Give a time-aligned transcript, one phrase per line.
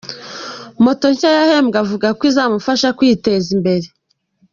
[0.83, 3.85] Moto nshya yahembwe avuga ko izamufasha kwiteza imbere.